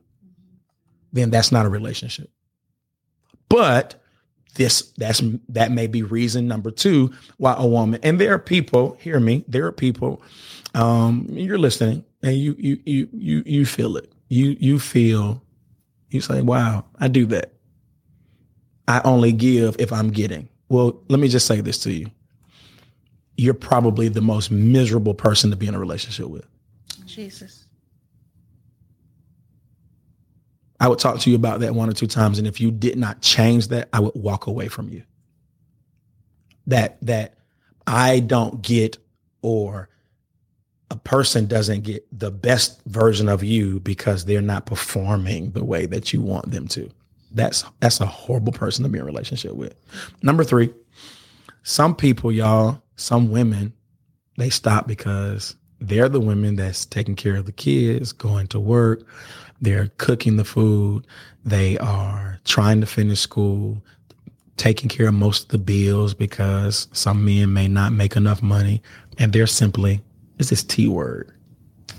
Then 1.14 1.30
that's 1.30 1.52
not 1.52 1.66
a 1.66 1.70
relationship. 1.70 2.30
But 3.50 4.04
this 4.56 4.92
that's 4.98 5.22
that 5.50 5.72
may 5.72 5.88
be 5.88 6.02
reason 6.04 6.48
number 6.48 6.72
2 6.72 7.12
why 7.38 7.54
a 7.58 7.68
woman 7.68 8.00
and 8.02 8.20
there 8.20 8.34
are 8.34 8.40
people, 8.40 8.98
hear 9.00 9.20
me, 9.20 9.46
there 9.48 9.66
are 9.66 9.72
people 9.72 10.22
um 10.74 11.28
you're 11.30 11.58
listening 11.58 12.04
and 12.24 12.36
you 12.38 12.56
you 12.58 12.80
you 12.86 13.08
you 13.14 13.44
you 13.46 13.66
feel 13.66 13.98
it. 13.98 14.12
You 14.30 14.58
you 14.60 14.80
feel 14.80 15.42
you 16.10 16.22
say, 16.22 16.42
"Wow, 16.42 16.86
I 17.00 17.08
do 17.08 17.26
that." 17.28 17.54
I 18.88 19.02
only 19.04 19.32
give 19.34 19.76
if 19.80 19.92
I'm 19.92 20.10
getting. 20.10 20.48
Well, 20.70 21.02
let 21.10 21.20
me 21.20 21.28
just 21.28 21.46
say 21.46 21.62
this 21.62 21.78
to 21.80 21.94
you. 21.94 22.10
You're 23.38 23.54
probably 23.54 24.10
the 24.10 24.22
most 24.22 24.52
miserable 24.52 25.14
person 25.14 25.52
to 25.52 25.56
be 25.56 25.68
in 25.68 25.76
a 25.76 25.80
relationship 25.80 26.28
with. 26.28 26.46
Jesus. 27.06 27.66
I 30.80 30.88
would 30.88 31.00
talk 31.00 31.20
to 31.20 31.30
you 31.30 31.36
about 31.36 31.62
that 31.62 31.74
one 31.74 31.90
or 31.90 31.94
two 31.94 32.08
times. 32.08 32.38
And 32.38 32.48
if 32.48 32.60
you 32.60 32.72
did 32.72 32.98
not 32.98 33.22
change 33.22 33.70
that, 33.70 33.90
I 33.94 34.00
would 34.00 34.16
walk 34.16 34.48
away 34.48 34.68
from 34.68 34.90
you. 34.90 35.04
That 36.68 36.98
that 37.04 37.36
I 37.86 38.20
don't 38.20 38.62
get 38.62 38.98
or 39.42 39.90
a 40.90 40.96
person 40.96 41.48
doesn't 41.48 41.82
get 41.82 42.06
the 42.18 42.32
best 42.32 42.82
version 42.86 43.28
of 43.28 43.44
you 43.44 43.80
because 43.80 44.26
they're 44.26 44.42
not 44.42 44.66
performing 44.66 45.52
the 45.52 45.64
way 45.64 45.86
that 45.86 46.14
you 46.14 46.22
want 46.22 46.52
them 46.52 46.68
to. 46.70 46.90
That's 47.32 47.66
that's 47.80 48.00
a 48.00 48.06
horrible 48.06 48.54
person 48.54 48.84
to 48.84 48.90
be 48.90 48.98
in 48.98 49.04
a 49.04 49.06
relationship 49.06 49.54
with. 49.54 49.76
Number 50.22 50.44
three, 50.44 50.74
some 51.64 51.96
people, 51.96 52.32
y'all, 52.32 52.82
some 52.98 53.32
women, 53.32 53.72
they 54.38 54.50
stop 54.50 54.88
because 54.88 55.56
they're 55.80 56.10
the 56.10 56.20
women 56.20 56.56
that's 56.58 56.86
taking 56.86 57.16
care 57.16 57.36
of 57.38 57.46
the 57.46 57.52
kids, 57.52 58.12
going 58.12 58.48
to 58.48 58.60
work, 58.60 59.04
they're 59.62 59.92
cooking 59.98 60.38
the 60.38 60.44
food, 60.44 61.06
they 61.46 61.78
are 61.78 62.40
trying 62.46 62.82
to 62.82 62.88
finish 62.88 63.20
school, 63.22 63.82
taking 64.58 64.90
care 64.90 65.08
of 65.08 65.14
most 65.14 65.44
of 65.44 65.50
the 65.50 65.58
bills 65.58 66.14
because 66.14 66.88
some 66.92 67.24
men 67.24 67.54
may 67.54 67.68
not 67.68 67.94
make 67.94 68.16
enough 68.16 68.42
money, 68.42 68.82
and 69.18 69.32
they're 69.34 69.48
simply 69.48 70.02
it's 70.40 70.50
this 70.50 70.64
T 70.64 70.88
word, 70.88 71.32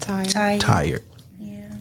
Tired. 0.00 0.60
tired. 0.60 1.04
Yeah. 1.40 1.74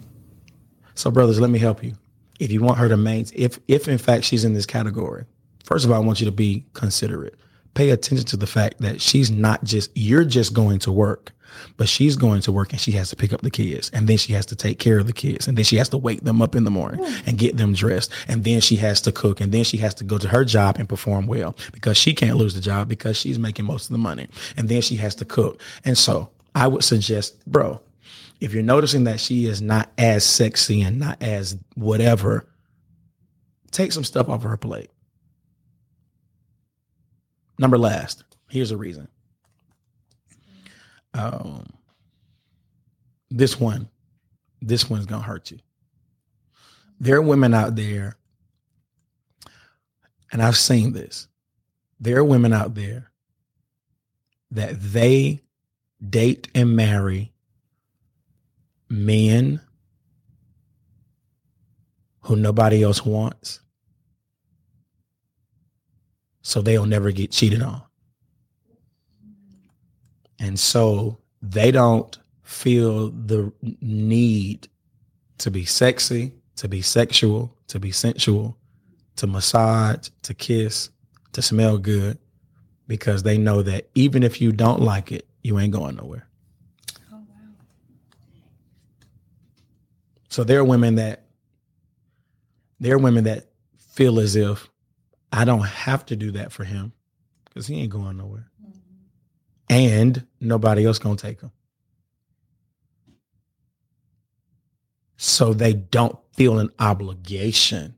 So, 0.95 1.11
brothers, 1.11 1.39
let 1.39 1.51
me 1.51 1.59
help 1.59 1.83
you. 1.83 1.93
if 2.39 2.51
you 2.51 2.61
want 2.61 2.77
her 2.79 2.89
to 2.89 2.97
maintain, 2.97 3.39
if 3.39 3.59
if 3.67 3.87
in 3.87 3.97
fact 3.97 4.23
she's 4.23 4.43
in 4.45 4.53
this 4.53 4.65
category, 4.65 5.25
first 5.63 5.85
of 5.85 5.91
all, 5.91 6.01
I 6.01 6.05
want 6.05 6.19
you 6.19 6.25
to 6.25 6.31
be 6.31 6.63
considerate. 6.73 7.35
Pay 7.77 7.91
attention 7.91 8.25
to 8.25 8.37
the 8.37 8.47
fact 8.47 8.79
that 8.79 8.99
she's 8.99 9.29
not 9.29 9.63
just 9.63 9.91
you're 9.93 10.25
just 10.25 10.51
going 10.51 10.79
to 10.79 10.91
work, 10.91 11.31
but 11.77 11.87
she's 11.87 12.15
going 12.15 12.41
to 12.41 12.51
work 12.51 12.71
and 12.71 12.81
she 12.81 12.91
has 12.93 13.11
to 13.11 13.15
pick 13.15 13.31
up 13.31 13.41
the 13.41 13.51
kids, 13.51 13.91
and 13.93 14.07
then 14.07 14.17
she 14.17 14.33
has 14.33 14.47
to 14.47 14.55
take 14.55 14.79
care 14.79 14.97
of 14.97 15.05
the 15.05 15.13
kids, 15.13 15.47
and 15.47 15.55
then 15.55 15.63
she 15.63 15.75
has 15.75 15.87
to 15.89 15.97
wake 15.97 16.21
them 16.21 16.41
up 16.41 16.55
in 16.55 16.63
the 16.63 16.71
morning 16.71 16.99
hmm. 17.05 17.29
and 17.29 17.37
get 17.37 17.57
them 17.57 17.73
dressed, 17.73 18.11
and 18.27 18.43
then 18.43 18.61
she 18.61 18.77
has 18.77 18.99
to 19.01 19.11
cook, 19.11 19.39
and 19.39 19.51
then 19.51 19.63
she 19.63 19.77
has 19.77 19.93
to 19.93 20.03
go 20.03 20.17
to 20.17 20.27
her 20.27 20.43
job 20.43 20.77
and 20.79 20.89
perform 20.89 21.27
well 21.27 21.55
because 21.71 21.97
she 21.97 22.15
can't 22.15 22.35
lose 22.37 22.55
the 22.55 22.61
job 22.61 22.87
because 22.87 23.15
she's 23.15 23.37
making 23.37 23.65
most 23.65 23.85
of 23.85 23.91
the 23.91 23.99
money, 23.99 24.27
and 24.57 24.69
then 24.69 24.81
she 24.81 24.95
has 24.95 25.13
to 25.13 25.23
cook, 25.23 25.61
and 25.85 25.95
so 25.99 26.31
I 26.55 26.65
would 26.65 26.83
suggest, 26.83 27.45
bro, 27.45 27.79
if 28.41 28.55
you're 28.55 28.63
noticing 28.63 29.03
that 29.03 29.19
she 29.19 29.45
is 29.45 29.61
not 29.61 29.91
as 29.99 30.25
sexy 30.25 30.81
and 30.81 30.97
not 30.97 31.21
as 31.21 31.55
whatever, 31.75 32.47
take 33.69 33.91
some 33.91 34.03
stuff 34.03 34.29
off 34.29 34.43
of 34.43 34.49
her 34.49 34.57
plate. 34.57 34.89
Number 37.57 37.77
last, 37.77 38.23
here's 38.49 38.71
a 38.71 38.77
reason. 38.77 39.07
Um, 41.13 41.65
this 43.29 43.59
one, 43.59 43.89
this 44.61 44.89
one's 44.89 45.05
gonna 45.05 45.23
hurt 45.23 45.51
you. 45.51 45.59
There 46.99 47.17
are 47.17 47.21
women 47.21 47.53
out 47.53 47.75
there, 47.75 48.17
and 50.31 50.41
I've 50.41 50.57
seen 50.57 50.93
this. 50.93 51.27
There 51.99 52.17
are 52.17 52.23
women 52.23 52.53
out 52.53 52.75
there 52.75 53.11
that 54.51 54.79
they 54.79 55.41
date 56.07 56.47
and 56.53 56.75
marry 56.75 57.33
men 58.89 59.59
who 62.21 62.35
nobody 62.35 62.83
else 62.83 63.05
wants. 63.05 63.61
So 66.47 66.61
they'll 66.61 66.85
never 66.85 67.11
get 67.11 67.31
cheated 67.31 67.61
on. 67.61 67.81
And 70.39 70.57
so 70.57 71.17
they 71.41 71.71
don't 71.71 72.17
feel 72.43 73.09
the 73.09 73.51
need 73.81 74.69
to 75.39 75.51
be 75.51 75.65
sexy, 75.65 76.31
to 76.55 76.69
be 76.69 76.81
sexual, 76.81 77.53
to 77.67 77.81
be 77.81 77.91
sensual, 77.91 78.57
to 79.17 79.27
massage, 79.27 80.07
to 80.21 80.33
kiss, 80.33 80.89
to 81.33 81.41
smell 81.41 81.77
good, 81.77 82.17
because 82.87 83.23
they 83.23 83.37
know 83.37 83.61
that 83.63 83.89
even 83.95 84.23
if 84.23 84.39
you 84.39 84.53
don't 84.53 84.81
like 84.81 85.11
it, 85.11 85.27
you 85.43 85.59
ain't 85.59 85.73
going 85.73 85.97
nowhere. 85.97 86.29
So 90.29 90.45
there 90.45 90.61
are 90.61 90.63
women 90.63 90.95
that 90.95 91.25
there 92.79 92.95
are 92.95 92.99
women 92.99 93.25
that 93.25 93.47
feel 93.77 94.21
as 94.21 94.37
if 94.37 94.69
I 95.31 95.45
don't 95.45 95.65
have 95.65 96.05
to 96.07 96.15
do 96.15 96.31
that 96.31 96.51
for 96.51 96.63
him 96.63 96.93
because 97.45 97.67
he 97.67 97.81
ain't 97.81 97.91
going 97.91 98.17
nowhere. 98.17 98.49
And 99.69 100.25
nobody 100.39 100.85
else 100.85 100.99
gonna 100.99 101.17
take 101.17 101.41
him. 101.41 101.51
So 105.17 105.53
they 105.53 105.73
don't 105.73 106.17
feel 106.33 106.59
an 106.59 106.69
obligation 106.79 107.95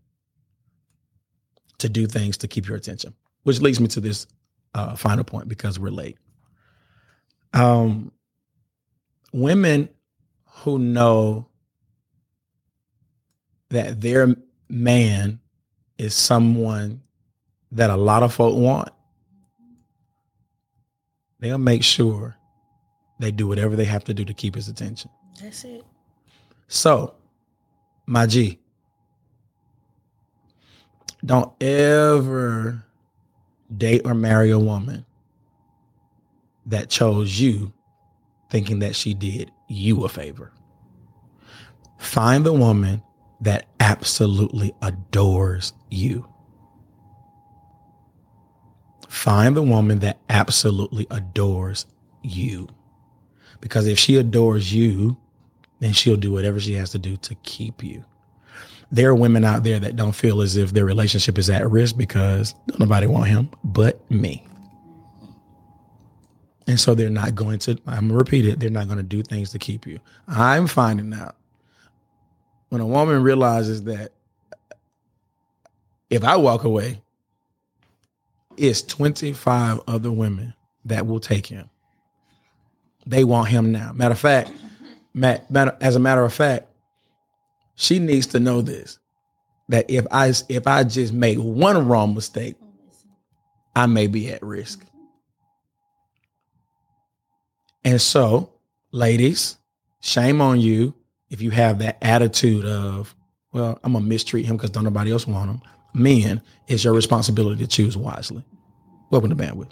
to 1.77 1.89
do 1.89 2.07
things 2.07 2.38
to 2.38 2.48
keep 2.48 2.67
your 2.67 2.77
attention. 2.77 3.13
Which 3.43 3.62
leads 3.62 3.79
me 3.79 3.88
to 3.89 4.00
this 4.00 4.27
uh, 4.74 4.95
final 4.95 5.24
point 5.24 5.48
because 5.48 5.79
we're 5.79 5.89
late. 5.89 6.17
Um, 7.53 8.12
women 9.33 9.89
who 10.45 10.79
know 10.79 11.48
that 13.69 14.01
their 14.01 14.36
man 14.69 15.39
is 15.98 16.15
someone 16.15 17.01
that 17.71 17.89
a 17.89 17.95
lot 17.95 18.23
of 18.23 18.33
folk 18.33 18.55
want, 18.55 18.89
they'll 21.39 21.57
make 21.57 21.83
sure 21.83 22.38
they 23.19 23.31
do 23.31 23.47
whatever 23.47 23.75
they 23.75 23.85
have 23.85 24.03
to 24.05 24.13
do 24.13 24.25
to 24.25 24.33
keep 24.33 24.55
his 24.55 24.67
attention. 24.67 25.09
That's 25.41 25.63
it. 25.63 25.84
So, 26.67 27.15
my 28.05 28.25
G, 28.25 28.60
don't 31.25 31.51
ever 31.62 32.84
date 33.75 34.01
or 34.05 34.13
marry 34.13 34.51
a 34.51 34.60
woman 34.60 35.05
that 36.65 36.89
chose 36.89 37.39
you 37.39 37.73
thinking 38.49 38.79
that 38.79 38.95
she 38.95 39.13
did 39.13 39.51
you 39.67 40.05
a 40.05 40.10
favor. 40.10 40.51
Find 41.97 42.45
the 42.45 42.53
woman 42.53 43.03
that 43.41 43.67
absolutely 43.79 44.73
adores 44.82 45.73
you. 45.89 46.27
Find 49.10 49.58
the 49.58 49.63
woman 49.63 50.00
that 50.00 50.19
absolutely 50.30 51.08
adores 51.10 51.88
you. 52.22 52.67
Because 53.60 53.88
if 53.88 53.98
she 53.98 54.17
adores 54.17 54.72
you, 54.72 55.17
then 55.80 55.93
she'll 55.93 56.15
do 56.15 56.32
whatever 56.32 56.60
she 56.60 56.74
has 56.76 56.91
to 56.91 57.00
do 57.00 57.17
to 57.17 57.34
keep 57.36 57.84
you. 57.84 58.06
There 58.91 59.10
are 59.10 59.15
women 59.15 59.43
out 59.43 59.63
there 59.63 59.80
that 59.80 59.95
don't 59.95 60.13
feel 60.13 60.41
as 60.41 60.58
if 60.58 60.74
their 60.74 60.86
relationship 60.86 61.38
is 61.39 61.50
at 61.50 61.69
risk 61.69 61.98
because 61.98 62.54
nobody 62.78 63.08
want 63.08 63.28
him 63.28 63.50
but 63.63 64.00
me. 64.12 64.45
And 66.67 66.80
so 66.80 66.93
they're 66.93 67.10
not 67.10 67.34
going 67.34 67.58
to, 67.60 67.80
I'm 67.88 68.10
gonna 68.10 68.13
repeat 68.17 68.45
it, 68.45 68.60
they're 68.60 68.69
not 68.69 68.86
going 68.86 68.98
to 68.98 69.04
do 69.04 69.24
things 69.24 69.50
to 69.52 69.60
keep 69.60 69.88
you. 69.88 70.00
I'm 70.28 70.67
finding 70.67 71.13
out 71.13 71.36
when 72.69 72.80
a 72.80 72.86
woman 72.86 73.24
realizes 73.24 73.84
that 73.86 74.12
if 76.12 76.24
I 76.24 76.36
walk 76.36 76.63
away, 76.63 77.02
it's 78.60 78.82
25 78.82 79.82
other 79.88 80.12
women 80.12 80.54
that 80.86 81.08
will 81.08 81.19
take 81.19 81.45
him. 81.45 81.69
They 83.06 83.24
want 83.24 83.50
him 83.50 83.72
now. 83.72 83.91
Matter 83.93 84.13
of 84.13 84.19
fact, 84.19 84.52
as 85.82 85.95
a 85.95 86.00
matter 86.00 86.24
of 86.24 86.34
fact, 86.34 86.67
she 87.76 88.00
needs 88.00 88.28
to 88.28 88.39
know 88.39 88.62
this 88.62 89.00
that 89.69 89.89
if 89.89 90.06
I 90.12 90.34
if 90.50 90.67
I 90.67 90.84
just 90.84 91.13
make 91.13 91.38
one 91.38 91.88
wrong 91.88 92.13
mistake, 92.13 92.56
I 93.76 93.86
may 93.86 94.08
be 94.08 94.30
at 94.32 94.43
risk. 94.43 94.84
And 97.86 98.02
so, 98.02 98.52
ladies, 98.91 99.58
shame 100.02 100.41
on 100.41 100.60
you 100.60 100.93
if 101.30 101.41
you 101.41 101.52
have 101.52 101.80
that 101.80 101.98
attitude 102.02 102.65
of, 102.65 103.15
well, 103.54 103.80
I'm 103.84 103.93
gonna 103.93 104.06
mistreat 104.06 104.45
him 104.45 104.58
because 104.58 104.72
don't 104.72 104.84
nobody 104.84 105.12
else 105.12 105.28
want 105.28 105.50
him. 105.50 105.62
Men, 105.93 106.41
it's 106.67 106.84
your 106.84 106.93
responsibility 106.93 107.63
to 107.63 107.67
choose 107.67 107.97
wisely. 107.97 108.43
Welcome 109.10 109.30
to 109.30 109.36
Bandwidth. 109.36 109.71